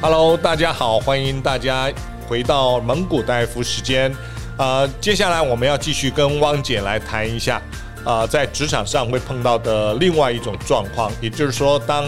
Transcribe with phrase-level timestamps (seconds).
[0.00, 1.92] Hello，大家好，欢迎大家
[2.28, 4.14] 回到蒙古大夫时间。
[4.56, 7.60] 呃，接下来我们要继续跟汪姐来谈一下，
[8.04, 12.04] 呃，在职场上会碰到的另外一种状况，也就是说，当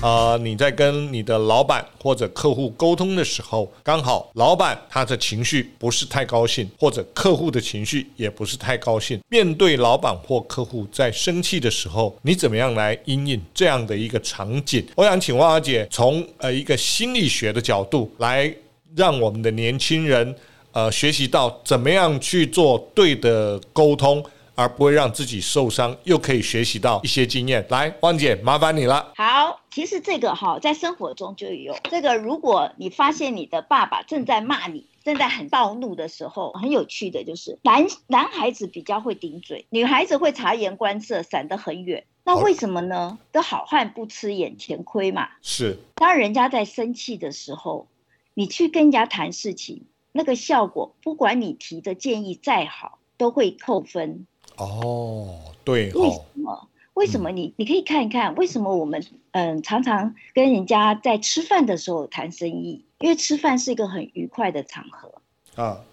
[0.00, 9.20] 呃，你在跟你的老板或者客户沟通的时候，刚好老板他的情绪不是太高兴，或者客户的情绪也不是太高兴。
[9.28, 14.86] 面对老板或客户在生气的时候，你怎么样来应应这样的一个场景？
[14.94, 18.54] 我想请问阿姐从呃一个心理学的角度来
[18.94, 20.32] 让我们的年轻人
[20.70, 24.24] 呃学习到怎么样去做对的沟通。
[24.58, 27.64] 而不会让自己受伤，又可以学习到一些经验。
[27.70, 29.12] 来，汪姐，麻烦你了。
[29.14, 32.16] 好，其实这个哈，在生活中就有这个。
[32.16, 42.04] 如果你发现你的爸爸正在骂你，正在很暴怒的时候，很有趣的就是男男孩子比较会顶嘴，女孩子会察言观色，闪得很远。
[42.24, 43.16] 那为什么呢？
[43.30, 45.28] 都好汉不吃眼前亏嘛。
[45.40, 45.78] 是。
[45.94, 47.86] 当人家在生气的时候，
[48.34, 54.26] 你去跟人家谈事情，那个效果，不管你提的建议再好，都会扣分。
[54.58, 56.68] 哦，对哦，为什么？
[56.94, 57.42] 为什么你？
[57.42, 62.84] 你你可以看一看，为什么我们嗯常常跟人家在吃饭的时候谈生意？
[62.98, 65.22] 因为吃饭是一个很愉快的场合
[65.54, 65.84] 啊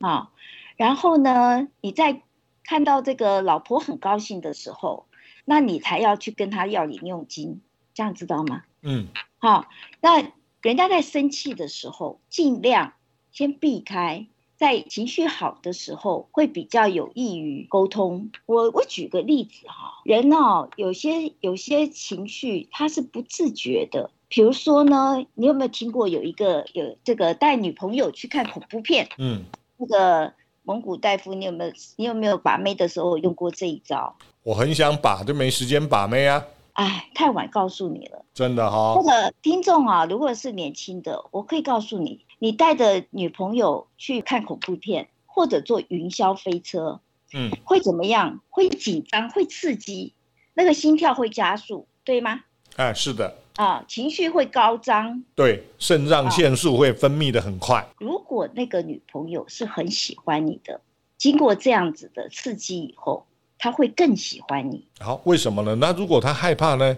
[0.00, 0.30] 啊。
[0.76, 2.20] 然后呢，你在
[2.62, 5.06] 看到这个老婆很高兴的时候，
[5.46, 7.62] 那你才要去跟他要零用金，
[7.94, 8.62] 这样知道吗？
[8.82, 9.66] 嗯，好。
[10.02, 12.92] 那人家在生气的时候，尽量
[13.32, 14.26] 先避开。
[14.60, 18.30] 在情绪好的时候，会比较有益于沟通。
[18.44, 24.10] 我我举个例子哈，人哦，有些有些情绪他是不自觉的。
[24.28, 29.08] 比如说呢，你有没有听过有一个有这个带女朋友去看恐怖片？
[29.16, 29.44] 嗯，
[29.78, 30.30] 那个
[30.62, 34.14] 蒙古大夫，你有没有你有没有把妹的时候用过这一招？
[34.42, 36.44] 我很想把，就没时间把妹啊。
[36.74, 38.26] 哎，太晚告诉你了。
[38.34, 39.02] 真的哈、哦。
[39.02, 42.26] 那个听众啊，如果是年轻的，我可以告诉你。
[42.42, 47.00] 你带着女朋友去看恐怖片，或者坐云霄飞车，
[47.34, 48.40] 嗯，会怎么样？
[48.48, 50.14] 会紧张，会刺激，
[50.54, 52.40] 那个心跳会加速，对吗？
[52.76, 53.36] 哎，是的。
[53.56, 57.86] 啊，情绪会高涨，对，肾上腺素会分泌得很快。
[57.98, 60.80] 如果那个女朋友是很喜欢你的，
[61.18, 63.26] 经过这样子的刺激以后，
[63.58, 64.86] 她会更喜欢你。
[64.98, 65.74] 好，为什么呢？
[65.74, 66.96] 那如果她害怕呢？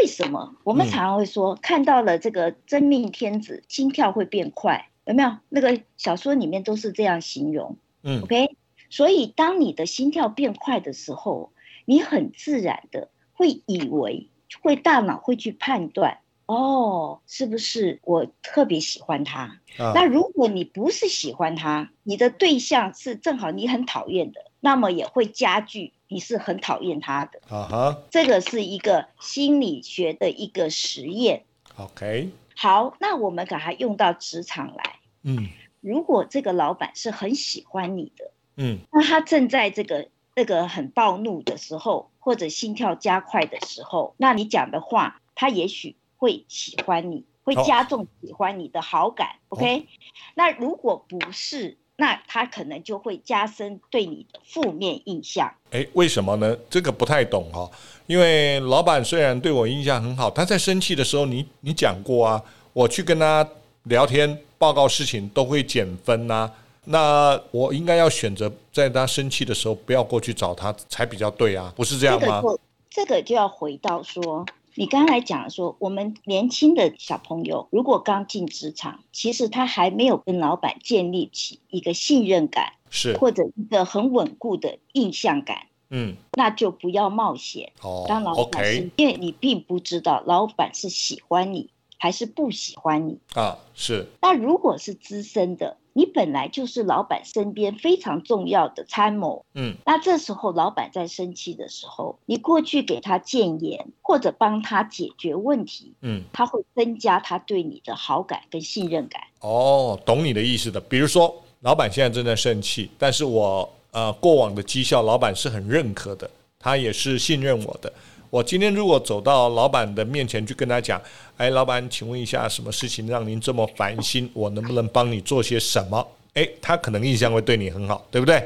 [0.00, 4.88] 为什么我们常常会说，嗯、看到了这个真命天子，心跳会变快？
[5.04, 5.36] 有没有？
[5.48, 7.76] 那个小说里面都是这样形容。
[8.02, 8.56] 嗯，OK。
[8.90, 11.52] 所以当你的心跳变快的时候，
[11.84, 14.30] 你很自然的会以为，
[14.62, 19.60] 会大脑会去判断，哦，是不是我特别喜欢他？
[19.78, 25.92] 啊、那如果你不是喜欢他，你的对象是正好你很讨厌的，那么也会加剧。
[26.08, 31.44] 你是很讨厌他的，啊哈，这个是一个心理学的一个实验。
[31.76, 34.98] OK，好，那我们把它用到职场来。
[35.22, 35.48] 嗯，
[35.80, 49.36] 如果这个老板是很喜欢你的，嗯，那他正在这个这个很暴怒的时候，或者心跳加快的时候，那你讲的话，他也许会喜欢你，会加重喜欢你的好感。
[49.50, 49.60] Oh.
[49.60, 49.86] OK，
[50.34, 51.76] 那如果不是？
[52.00, 55.52] 那他可能就会加深对你的负面印象。
[55.70, 56.56] 诶，为什么呢？
[56.70, 57.68] 这个不太懂哈。
[58.06, 62.40] 因为老板虽然对我印象很好，他在生气的时候，你你讲过啊，
[62.72, 63.46] 我去跟他
[63.82, 66.48] 聊天报告事情都会减分呐。
[66.84, 72.40] 那我应该要选择在他生气的时候不要过去找他才比较对啊，不是这样吗？
[72.40, 72.60] 这个，
[72.90, 74.46] 这个就要回到说。
[74.78, 87.72] 你刚才讲说，我们年轻的小朋友如果刚进职场，其实他还没有跟老板建立起一个信任感，是或者一个很稳固的印象感，嗯，那就不要冒险。
[87.82, 88.90] 哦，当老板是，okay.
[88.94, 93.58] 因为你并不知道老板是喜欢你还是不喜欢你啊。
[93.74, 94.06] 是。
[94.22, 95.76] 那如果是资深的。
[95.98, 109.20] 你本来就是老板身边非常重要的参谋，嗯，那这时候老板在生气的时候，你过去给他建言或者帮他解决问题，嗯，他会增加他对你的好感跟信任感。
[109.40, 110.80] 哦，懂你的意思的。
[110.80, 116.30] 比如说，老板现在正在生气，但是我呃过往的绩效，老板是很认可的，
[116.60, 117.92] 他也是信任我的。
[118.30, 121.00] 我今天如果走到老板的面前去跟他讲，
[121.36, 124.30] 哎，老板，请问一下，什么事情让您这么烦心？
[124.34, 126.06] 我能不能帮你做些什么？
[126.34, 128.42] 哎，他可能印象会对你很好，对不对？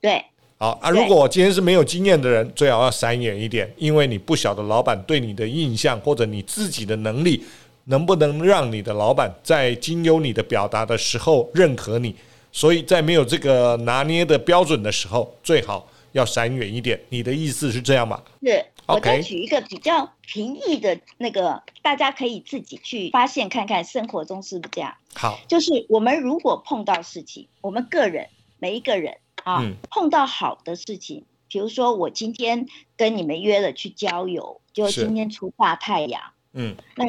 [0.00, 0.24] 对。
[0.60, 7.44] 好啊，如果我今天是没有经验的人，最好要闪远一点，因为你不晓得老板对你的印象或者你自己的能力
[7.84, 12.14] 能不能让你的老板在经由你的表达的时候认可你，
[12.50, 17.00] 所以在没有这个拿捏的标准的时候，最好要闪远一点。
[17.08, 18.22] 你的意思是这样吗？
[18.42, 18.64] 是。
[18.86, 24.96] 我再举一个比较平易的那个，大家可以自己去发现看看，生活中是不是这样？
[25.14, 28.28] 好，就是我们如果碰到事情，我们个人
[28.58, 32.66] 每一个人啊，嗯、碰到好的事情，比如说我今天
[32.96, 36.22] 跟你们约了去郊游，就今天出大太阳，
[36.54, 37.04] 嗯，那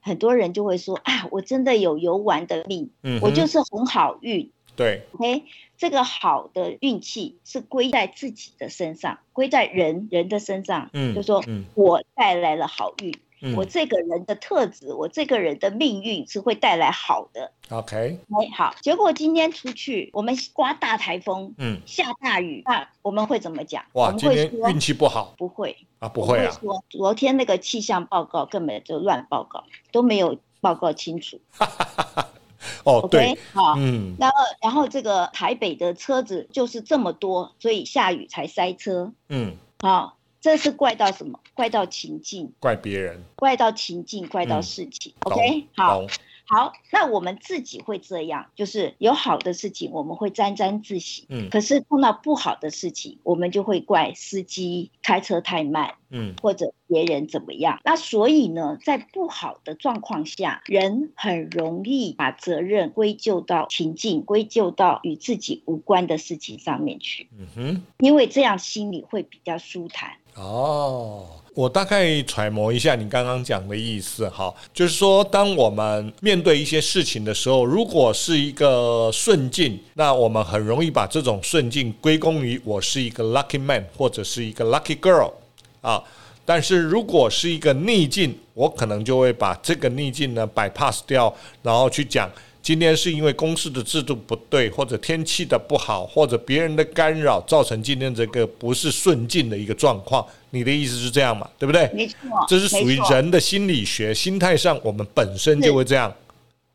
[0.00, 4.48] 很多人就会说啊，我真的有游玩的命，嗯，我就是很好运。
[4.76, 5.42] 对，OK，
[5.78, 10.90] 这个好的运气是归在自己的身上，归在人人的身上。
[10.92, 11.42] 嗯，就说
[11.74, 17.52] 我带来了好运，嗯，我这个人的特质，我这个人的命运是会带来好的。
[17.68, 23.84] OK，哎，好，结果今天出去，我们刮大台风，嗯，下大雨，那我们会怎么讲？
[23.92, 25.32] 哇，我们会说今天运气不好？
[25.38, 26.50] 不会啊，不会啊。
[26.50, 31.40] 会说昨天那个气象报告根本就乱报告，都没有报告清楚。
[32.84, 41.40] 哦，对，好，嗯，然后，然后这个台北的车子就是这么多，所以下雨才塞车，嗯，好，这是怪到什么？
[41.54, 45.12] 怪到情境，怪别人，怪到情境，怪到事情。
[45.20, 46.06] 嗯、OK，好。
[46.48, 51.26] 好，那我们自己会这样，就是有好的事情，我们会沾沾自喜。
[51.28, 57.78] 嗯，可是碰到不好的事情，我们就会怪司机开车太慢，嗯，或者别人怎么样。
[57.84, 67.28] 那所以呢，在不好的状况下，人很容易把责任归咎到情境，归咎到与自己无关的事情上面去。
[67.38, 70.12] 嗯哼，因为这样心里会比较舒坦。
[70.34, 71.42] 哦。
[71.58, 85.32] 我大概揣摩一下你刚刚讲的意思哈，就是说，当我们面对一些事情的时候，如果是一个顺境，那我们很容易把这种顺境归功于我是一个 lucky man 或者是一个 lucky girl
[85.80, 86.00] 啊。
[86.44, 91.34] 但是如果是一个逆境，我可能就会把这个逆境呢 bypass 掉，
[91.64, 92.30] 然后去讲。
[92.68, 100.22] 今天是因为公司的制度不对，或者天气的不好，或者别人的干扰，造成今天这个不是顺境的一个状况。
[100.50, 101.48] 你的意思是这样嘛？
[101.58, 101.90] 对不对？
[101.94, 106.14] 没错，这是属于人的心理学，心态上我们本身就会这样。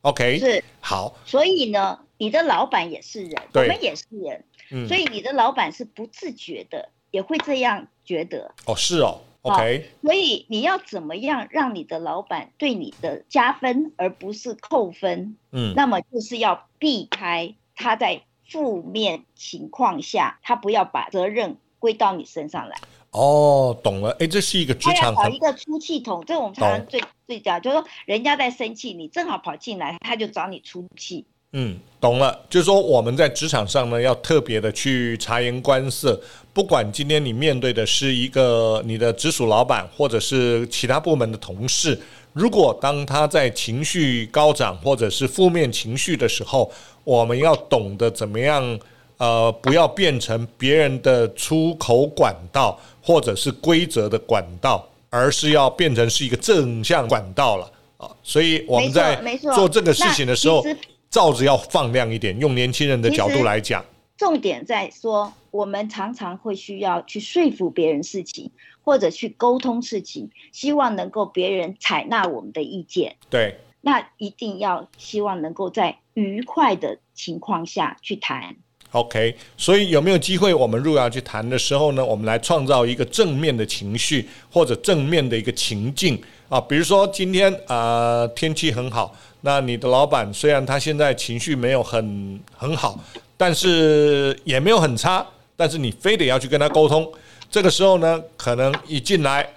[0.02, 1.16] OK，是好。
[1.28, 8.52] 所以呢，你的老板也是人，我们也是人，嗯，所以你的老板是不自觉的，也会这样觉得。
[8.66, 9.22] 哦，是哦。
[9.44, 15.36] OK，所以你要怎么样让你的老板对你的加分，而不是扣分？
[15.52, 22.78] 嗯，那么就是要避开他在负面情况下，他不要把责任归到你身上来。
[23.12, 24.16] 哦，懂了。
[24.20, 26.24] 哎，这是一个职场，找一个出气筒。
[26.26, 31.26] 这我们常常最最讲，就是说人家在生气，你正好跑进来，他就找你出气。
[31.56, 36.20] 嗯，懂了，就是说我们在职场上呢，要特别的去察言观色。
[36.52, 42.00] 不管今天你面对的是一个你的直属老板，或者是其他部门的同事，
[42.34, 46.72] 如果当他在情绪高涨或者是负面情绪的时候，
[47.04, 48.80] 我们要懂得怎么样，
[49.18, 58.10] 呃，不要变成别人的出口管道或者是规则的管道，而是要变成是一个正向管道了啊。
[58.24, 59.20] 所以我们在
[59.54, 60.66] 做这个事情的时候。
[61.14, 63.86] 罩子要放亮一点，用年轻人的角度来讲，
[64.18, 68.50] 重点在说，我们常常会需要去说服别人事情，
[68.84, 73.16] 或者去沟通事情，希望能够别人采纳我们的意见。
[73.30, 78.56] 对，那一定要希望能够在愉快的情况下去谈。
[78.90, 86.20] OK，所以有没有机会，我们如果要去谈的时候呢，我们来创造一个正面的情绪，或者正面的一个情境
[86.54, 89.12] 啊，比如说今天啊，天气很好。
[89.42, 93.04] 那你的老板虽然他现在情绪没有很很好，
[93.36, 97.12] 但是也没有很差，但是你非得要去跟他沟通，
[97.50, 99.50] 这个时候呢，可能一进来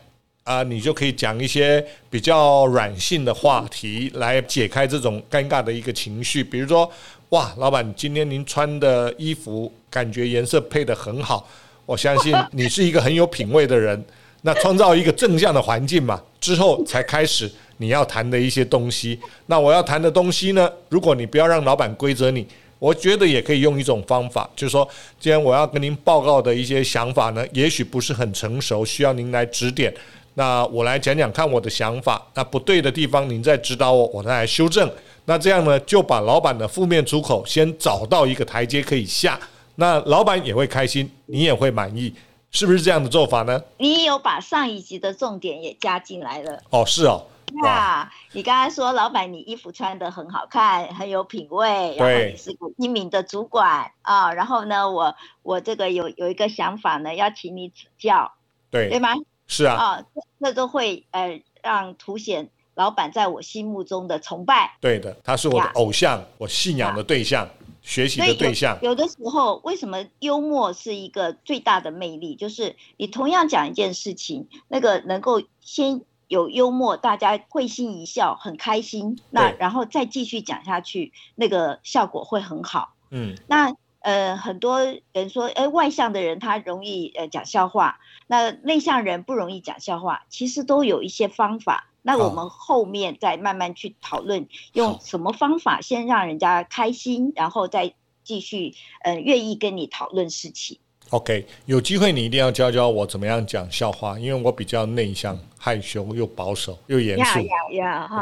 [0.44, 6.90] 啊，你就可以讲一些比较软性的话题来解开这种尴尬的一个情绪，比如说，
[7.28, 11.46] 哇，老板，今天您穿的衣服感觉颜色配得很好，
[11.84, 14.02] 我相信你是一个很有品味的人，
[14.46, 17.50] 那创造一个正向的环境嘛，之后才开始。
[17.78, 20.70] 你要谈的一些东西，那我要谈的东西呢？
[20.88, 22.46] 如果你不要让老板规则你，
[22.78, 24.88] 我觉得也可以用一种方法，就是说，
[25.18, 29.92] 既然我要跟您报告的一些想法呢，也许不是很成熟，需要您来指点。
[30.34, 34.90] 那我来讲讲看我的想法，那不对的地方您再指导我，我再来修正。
[35.26, 39.38] 那这样呢，就把老板的负面出口先找到一个台阶可以下，
[39.74, 42.10] 那老板也会开心，你也会满意，
[42.50, 43.62] 是不是这样的做法呢？
[43.78, 46.62] 你有把上一集的重点也加进来了。
[46.70, 47.26] 哦，是哦。
[47.62, 54.32] 那你刚才说，老板，你衣服穿得很好看，很有品味，然后你是个英明的主管啊。
[54.32, 58.32] 然后呢，我我这个有有一个想法呢，要请你指教，
[58.70, 59.14] 对对吗？
[59.46, 60.04] 是啊，啊，
[60.40, 64.76] 这都会呃让凸显老板在我心目中的崇拜。
[64.80, 67.48] 对的，他是我的偶像，我信仰的对象。
[67.86, 68.76] 学习的对象。
[68.82, 72.34] 有，有的时候，为什么幽默是一个最大的魅力？
[72.34, 82.94] 就是你同样讲一件事情，那个能够先有幽默，大家会心一笑，很开心，那然后再继续讲下去，那个效果会很好。
[83.10, 83.72] 嗯，那。
[84.00, 84.78] 呃，很多
[85.12, 91.90] 人说，哎，外向的人他容易呃讲笑话，那内向人不容易讲笑话，其实都有一些方法。
[92.06, 98.72] 那我们后面再慢慢去讨论，用什么方法先让人家开心，然后再继续
[99.02, 100.78] 呃愿意跟你讨论事情。
[101.10, 107.40] OK，有机会你一定要教教我怎么样讲笑话，因为我比较内向、害羞又保守又严肃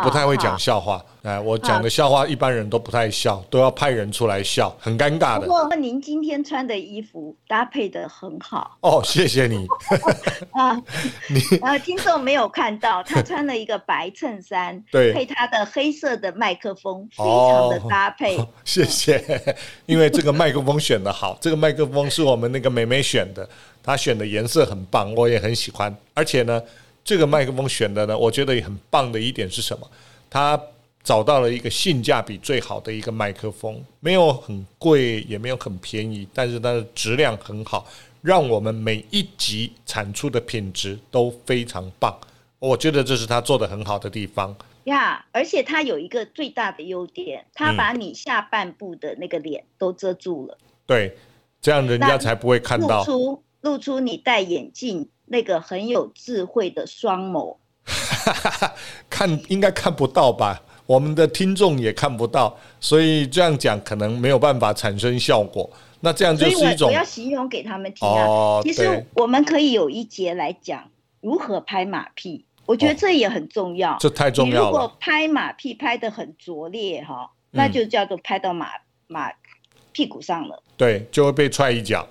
[0.02, 1.04] 不太会讲笑话。
[1.22, 5.40] 哎，我讲的笑话一般人都不太笑，都要派人出来笑，很尴尬的。
[5.40, 9.66] 不过您今天穿的衣服搭配的很好哦，谢谢你。
[10.52, 10.76] 啊，
[11.30, 18.36] 你啊，听众没有看到他穿了一个白衬衫，对，配他的黑色的麦克风，非常的搭配。
[18.36, 23.48] 哦， 谢谢，因为这个麦克风选的好，这个麦克风是我们那个美眉选的，
[23.82, 25.96] 她选的颜色很棒，我也很喜欢。
[26.12, 26.62] 而且呢，
[27.04, 29.88] 这个麦克风选的呢，我觉得也很棒的一点是什么？
[30.30, 30.58] 它
[31.02, 37.86] 找到了一个性价比最好的一个麦克风，没有很贵，也没有很便宜，但是它的质量很好，
[38.22, 42.18] 让我们每一集产出的品质都非常棒。
[42.58, 45.18] 我觉得这是他做的很好的地方呀。
[45.18, 50.56] Yeah, 而且它有一个最大的优点，它把你下半部的那个脸都遮住了。
[50.58, 51.18] 嗯、对，
[51.60, 53.00] 这样人家才不会看到。
[53.00, 57.56] 露出露出你戴眼镜那个很有智慧的双眸。
[59.10, 60.62] 看应该看不到吧？
[60.86, 65.70] 我们的听众也看不到，所以这样讲可能没有办法产生效果。
[66.00, 68.26] 那这样就是一种，我要形容给他们听啊。
[68.26, 70.90] 哦、其实我们可以有一节来讲
[71.22, 73.92] 如何拍马屁，我觉得这也很重要。
[73.92, 74.66] 哦、这太重要了。
[74.66, 79.32] 如果拍马屁拍得很拙劣哈，那就叫做拍到马、嗯、马
[79.92, 80.62] 屁股上了。
[80.76, 82.06] 对，就会被踹一脚。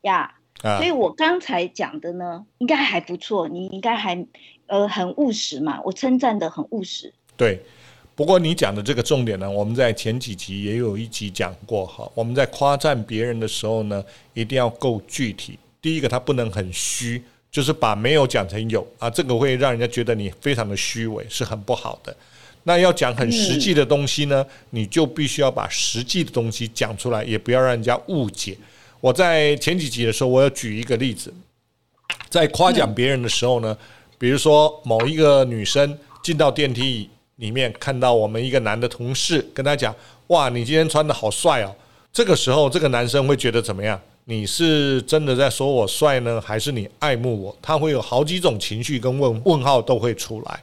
[0.00, 3.48] 呀，所以我刚才讲的呢，应该还不错。
[3.48, 4.26] 你应该还
[4.66, 7.12] 呃很务实嘛，我称赞的很务实。
[7.36, 7.60] 对。
[8.14, 12.10] 不过你讲的这个重点呢，我们在前几集也有一集讲过哈。
[12.16, 15.56] 我们在夸赞别人的时候呢，一定要够具体。
[15.80, 22.12] 第一个，它不能很虚，就是把没有讲成有啊，这个会让人家觉得你非常的虚伪，是很不好的。
[22.64, 28.58] 那要讲很实际的东西呢，你就必须要把实际的东西讲出来，也不要让人家误解。
[29.00, 31.32] 我在前几集的时候，我要举一个例子，
[32.28, 33.76] 在夸奖别人的时候呢，
[34.18, 39.94] 比如说某一个女生进到电梯里面看到我们一个男的同事跟他讲
[40.28, 41.74] ：“哇，你今天穿得好帅哦！”
[42.12, 44.00] 这个时候，这个男生会觉得怎么样？
[44.24, 47.56] 你是真的在说我帅呢，还是你爱慕我？
[47.62, 50.60] 他会有好几种情绪跟问问号都会出来。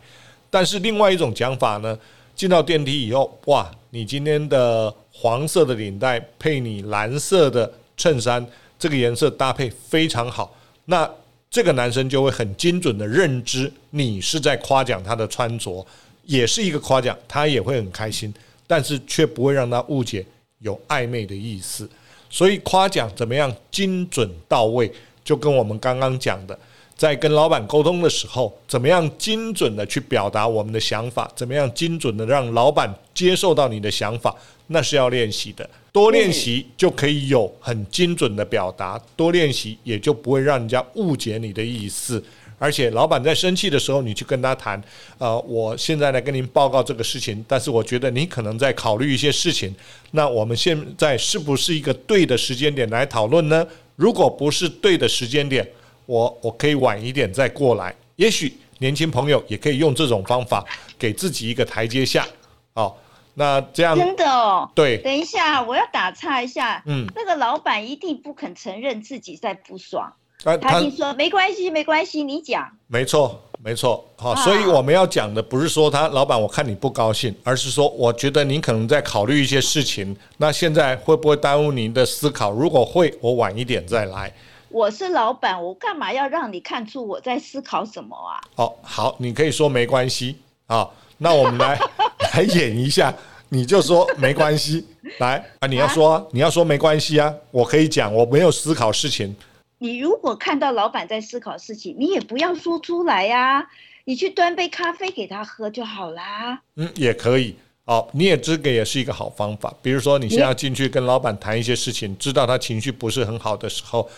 [0.49, 1.97] 但是另外一种讲法呢，
[2.35, 8.45] 进到电梯以后，哇，你今天的黄色的领带配你蓝色的衬衫，
[8.77, 10.55] 这个颜色搭配非常好。
[10.85, 11.09] 那
[11.49, 15.85] 这个男生就会很精准的认知你是在夸奖他的穿着。
[16.27, 18.33] 也是一个夸奖，他也会很开心，
[18.65, 20.25] 但是却不会让他误解
[20.57, 21.87] 有暧昧的意思。
[22.31, 24.91] 所以夸奖怎么样精准到位，
[25.23, 26.57] 就跟我们刚刚讲的，
[26.97, 34.35] 在跟老板沟通的时候，怎么样精准的去表达我们的想法，怎么样精准的让老板接受到你的想法，
[34.65, 35.69] 那是要练习的。
[35.95, 42.21] 多练习就可以有很精准的表达，多练习也就不会让人家误解你的意思。
[42.59, 44.83] 而且老板在生气的时候，你去跟他谈，
[45.17, 49.73] 呃，我现在来跟您报告这个事情，但是我觉得你可能在考虑一些事情。
[50.11, 53.65] 那我们现在是不是一个对的时间点来讨论呢？
[53.95, 55.65] 如果不是对的时间点，
[56.07, 57.95] 我我可以晚一点再过来。
[58.17, 60.65] 也许年轻朋友也可以用这种方法
[60.99, 62.27] 给自己一个台阶下。
[62.73, 62.93] 哦，
[63.35, 64.69] 那这样真的哦？
[64.73, 64.97] 对。
[64.97, 66.81] 等一下，我要打岔一下。
[66.85, 67.05] 嗯。
[67.15, 70.13] 那个老板一定不肯承认自己在不爽。
[70.43, 72.69] 他，他听说没关系，没关系，你讲。
[72.87, 82.51] 没错，没错，好，啊，所以我们要讲的不是说他老板，我看你不高兴，而是说我觉得您可能在考虑一些事情，那现在会不会耽误您的思考？
[82.51, 84.31] 如果会，我晚一点再来。
[84.69, 88.43] 我是老板，我干嘛要让你看出我在思考什么啊？
[88.55, 90.37] 哦，好，你可以说没关系
[90.67, 90.87] 啊，
[91.17, 91.79] 那我们来
[92.33, 93.13] 来演一下，
[93.49, 94.85] 你就说没关系，
[95.19, 99.35] 来啊，你要说，啊，你要说没关系啊，我可以讲，我没有思考事情。
[99.77, 103.65] 你如果看到老板在思考事情，你也不要说出来呀、啊，
[104.05, 106.61] 你去端杯咖啡给他喝就好啦。
[106.75, 107.55] 嗯，也可以
[107.85, 109.73] 哦，你也这个也是一个好方法。
[109.81, 114.09] 比如说，你现在要进去跟老板谈一些事情，知道他情绪不是很好的时候，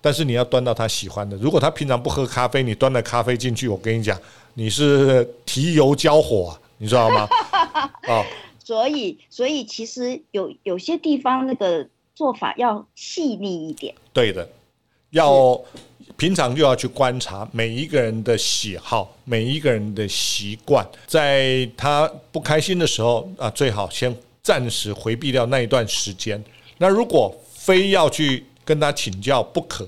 [0.00, 1.36] 但是你要端到他喜欢的。
[1.38, 4.18] 如果他平常不喝咖啡，你端了咖啡进去，我跟你讲，
[4.54, 7.28] 你是提油交火，你知道吗？
[8.08, 8.24] 哦。
[8.64, 13.94] 所以，所以其实有有些地方那个做法要细腻一点。
[14.10, 14.48] 对的，
[15.10, 15.60] 要
[16.16, 26.42] 平常就要去观察每一个人的喜好，每一个人的习惯，在他不开心的时候啊，最好先暂时回避掉那一段时间。
[26.78, 29.86] 那如果非要去跟他请教不可，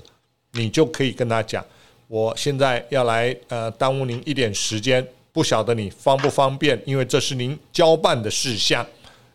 [0.51, 1.65] 你就可以跟他讲，
[2.07, 5.05] 我现在要来呃耽误您一点时间。
[5.33, 8.83] 不晓得你方不方便，因为这是您交办的事项。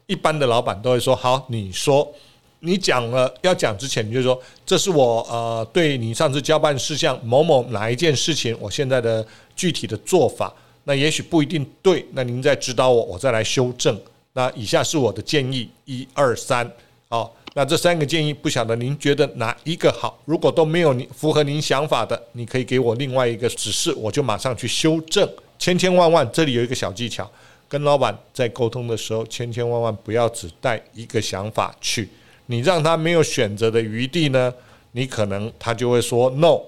[0.07, 2.13] 一般的老板都会说：“好，你说，
[2.59, 4.37] 你讲了要讲之前，你就说
[4.67, 9.25] 这是我呃对你上次交办事项某某哪一件事情，我现在的
[9.55, 10.53] 具体的做法。
[10.83, 13.97] 那也许不一定对，那您再指导我，我再来修正。
[14.33, 16.69] 那以下是我的建议，一二三。
[17.09, 20.19] 好，那这三个建议，不晓得您觉得哪一个好？
[20.25, 25.29] 如果都没有您符合您想法的，你可以给我另外一个指示，我就马上去修正。”
[25.59, 27.31] 千千万万，这里有一个小技巧，
[27.69, 32.09] 跟老板在沟通的时候，千千万万不要只带一个想法去，
[32.47, 34.53] 你让他没有选择的余地呢，
[34.93, 36.59] 你可能他就会说 no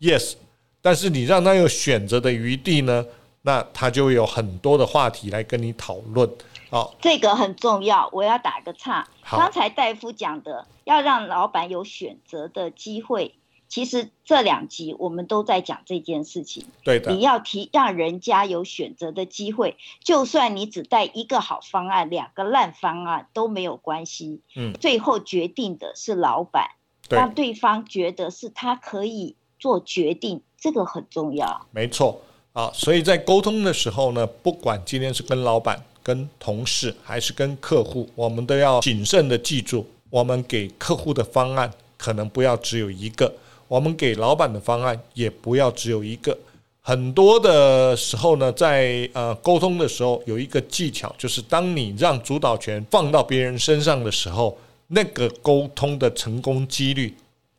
[0.00, 0.34] yes，
[0.80, 3.04] 但是你让他有选择的余地呢，
[3.42, 6.28] 那他就会有很多的话题来跟你讨论。
[6.74, 9.06] 好，这个很重要，我要打个岔。
[9.30, 13.36] 刚才大夫讲的，要让老板有选择的机会。
[13.68, 16.66] 其实这两集我们都在讲这件事情。
[16.82, 24.40] 对的，你要提让人家有选择的机会，就算你只带一个好方案，两个烂方案都没有关系。
[24.56, 26.70] 嗯，最后决定的是老板，
[27.08, 31.68] 让对方觉得是他可以做决定，这个很重要。
[31.70, 32.20] 没错
[32.52, 43.34] 啊，所以在沟通的时候呢，不管今天是跟老板、跟同事还是跟客户，我们都要谨慎的记住，我们给客户的方案可能不要只有一个。
[43.66, 46.36] 我们给老板的方案也不要只有一个，
[46.82, 54.56] 很多的时候呢，在呃沟通的时候有一个技巧，就是当你让主导权放到别人身上的时候，
[54.88, 57.12] 那个沟通的成功几率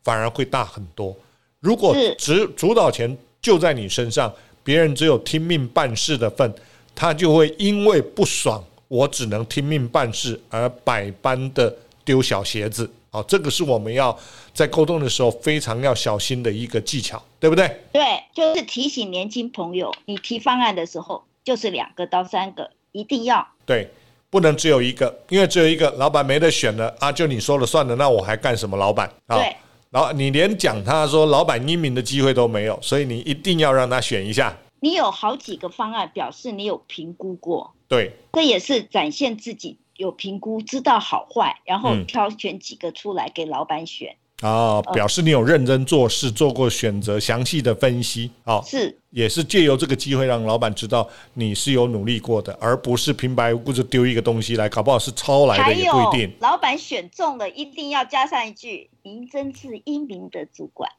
[0.04, 1.14] 反而会大很多。
[1.58, 6.54] 如果只主导权就在你身上，别人只有听命办事的份，
[6.96, 11.72] 他就会因为不爽，我只能听命办事而百般的
[12.04, 12.90] 丢小鞋子。
[13.10, 14.18] 好，这个是我们要
[14.52, 17.70] 在沟通的时候非常要小心的一个技巧，对不对？
[17.92, 18.02] 对，
[18.34, 23.90] 就是提醒年轻朋友，你提方案的时候就是两个到三个，一定要对，
[24.28, 28.76] 不能只有一个，因为只有一个，老板没得选了啊，就你说了算了，那我还干什么？
[28.76, 29.54] 老板啊，对，
[29.90, 34.56] 然后你连讲他说老板英明的机会都没有，所以你一定要让他选一下。
[34.80, 39.78] 你有好几个方案，表示你有评估过，对，这也是展现自己。
[39.96, 44.14] 有评估，知道好坏，然后挑选几个出来给老板选。
[44.42, 48.30] 嗯、哦，表示你有认真做事，做过选择，详细的分析。
[48.44, 56.30] 好、哦，是，也是借由这个机会让老板知道你是有努力过的，而不是平白无故就丢一个东西来，搞不好是抄来的也不一定。
[56.40, 60.90] 老板选中了，一定要加上一句：“您真是英明的主管。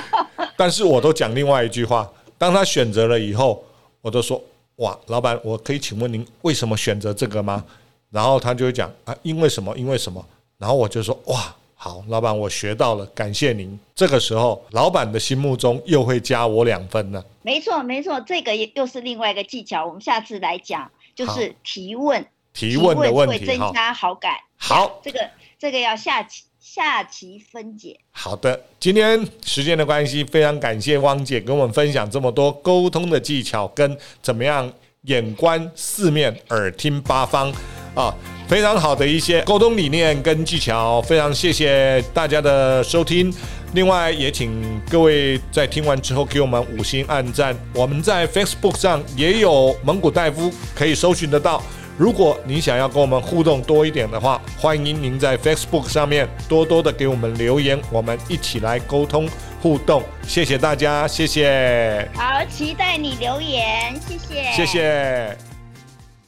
[0.58, 3.64] 但是我都讲另外一句话：当他选择了以后，
[4.02, 4.42] 我都说。
[4.80, 7.64] 哇，老板，我可以请问您为什么选择这个吗？
[8.12, 10.22] 然后他就会讲啊，因为什么，因为什么。
[10.58, 13.80] 然后我就说哇，好，老板，我学到了，感谢您。
[13.96, 17.24] 这个时候，老板的心目中又会加我两分呢。
[17.42, 19.86] 没错，没错，这个又是另外一个技巧。
[19.86, 24.36] 我们下次来讲，就是提问，提问的问题会增加好感。
[24.58, 26.44] 好，这个这个要下期。
[26.66, 27.96] 下期分解。
[28.10, 34.70] 好的，今天时间的关系，非常感谢汪姐跟我们分享这么多沟通的技巧，跟怎么样
[35.04, 37.54] 眼观四面，耳听八方
[37.94, 38.12] 啊，
[38.48, 41.00] 非常好的一些沟通理念跟技巧。
[41.04, 43.32] 非常谢谢大家的收听，
[43.76, 47.56] 另外也请各位在听完之后给我们五星按赞。
[47.76, 51.62] 我们在 Facebook 上也有蒙古大夫，可以搜寻得到。
[51.98, 59.30] 如果您想要跟我们互动多一点的话，欢迎您在 Facebook 上面多多的给我们留言，我们一起来沟通
[59.62, 60.04] 互动。
[60.28, 62.10] 谢谢大家，谢谢。
[62.14, 64.52] 好，期待你留言，谢谢。
[64.52, 65.38] 谢谢。